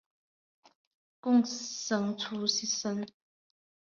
[1.19, 3.05] 贡生出身。